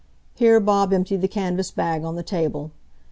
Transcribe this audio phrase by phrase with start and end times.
[0.33, 2.71] Here Bob emptied the canvas bag on the table.